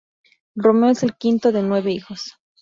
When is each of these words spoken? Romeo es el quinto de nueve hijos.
Romeo 0.55 0.89
es 0.89 1.03
el 1.03 1.13
quinto 1.15 1.51
de 1.51 1.61
nueve 1.61 1.91
hijos. 1.91 2.35